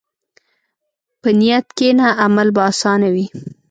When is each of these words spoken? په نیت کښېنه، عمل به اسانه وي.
په 1.21 1.29
نیت 1.39 1.67
کښېنه، 1.77 2.07
عمل 2.23 2.47
به 2.55 2.61
اسانه 2.71 3.07
وي. 3.13 3.25